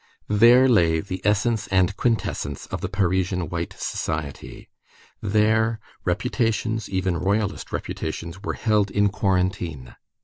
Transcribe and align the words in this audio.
There 0.33 0.67
lay 0.67 0.99
the 0.99 1.21
essence 1.23 1.67
and 1.67 1.95
quintessence 1.95 2.65
of 2.65 2.81
the 2.81 2.89
Parisian 2.89 3.49
white 3.49 3.75
society. 3.77 4.67
There 5.21 5.79
reputations, 6.05 6.89
even 6.89 7.17
Royalist 7.17 7.71
reputations, 7.71 8.41
were 8.41 8.53
held 8.55 8.89
in 8.89 9.09
quarantine. 9.09 9.95